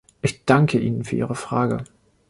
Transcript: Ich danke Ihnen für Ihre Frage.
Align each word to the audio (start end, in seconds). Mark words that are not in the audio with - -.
Ich 0.23 0.45
danke 0.45 0.79
Ihnen 0.79 1.03
für 1.03 1.15
Ihre 1.15 1.35
Frage. 1.35 1.83